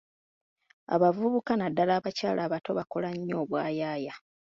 Abavubuka 0.95 1.51
naddala 1.55 1.93
abakyala 1.99 2.41
abato 2.47 2.71
bakola 2.79 3.09
nnyo 3.15 3.35
obwa 3.43 3.61
yaaya. 3.79 4.13